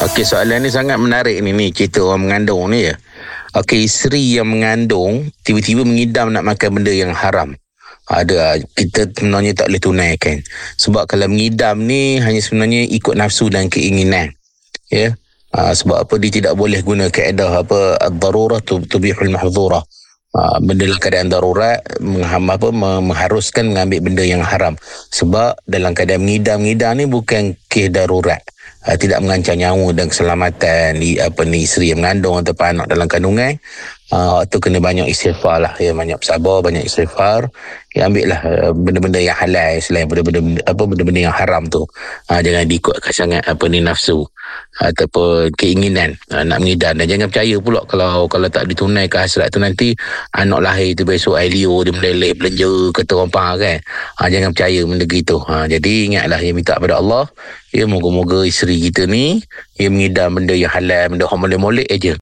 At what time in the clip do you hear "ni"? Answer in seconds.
0.64-0.72, 1.44-1.52, 1.52-1.76, 2.72-2.88, 11.84-12.16, 26.96-27.04, 31.44-31.64, 43.66-43.82, 59.06-59.46